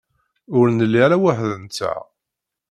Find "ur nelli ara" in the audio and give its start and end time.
0.57-1.21